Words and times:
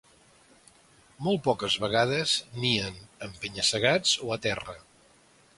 Molt 1.27 1.43
poques 1.49 1.75
vegades 1.85 2.35
nien 2.65 2.99
en 3.29 3.39
penya-segats 3.45 4.19
o 4.29 4.37
a 4.39 4.43
terra. 4.51 4.79